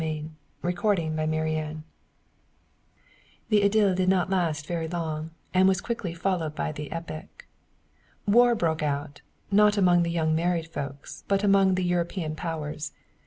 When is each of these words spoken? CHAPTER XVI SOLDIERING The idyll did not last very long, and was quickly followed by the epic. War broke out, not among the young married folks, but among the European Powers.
CHAPTER 0.01 0.31
XVI 0.63 1.15
SOLDIERING 1.15 1.83
The 3.49 3.63
idyll 3.63 3.93
did 3.93 4.09
not 4.09 4.31
last 4.31 4.65
very 4.65 4.87
long, 4.87 5.29
and 5.53 5.67
was 5.67 5.79
quickly 5.79 6.15
followed 6.15 6.55
by 6.55 6.71
the 6.71 6.91
epic. 6.91 7.47
War 8.27 8.55
broke 8.55 8.81
out, 8.81 9.21
not 9.51 9.77
among 9.77 10.01
the 10.01 10.09
young 10.09 10.33
married 10.35 10.69
folks, 10.69 11.23
but 11.27 11.43
among 11.43 11.75
the 11.75 11.83
European 11.83 12.35
Powers. 12.35 12.93